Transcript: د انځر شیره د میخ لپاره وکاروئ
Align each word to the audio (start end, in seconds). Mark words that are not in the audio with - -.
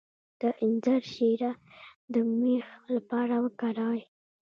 د 0.41 0.43
انځر 0.63 1.01
شیره 1.13 1.51
د 2.13 2.15
میخ 2.39 2.67
لپاره 2.95 3.35
وکاروئ 3.45 4.01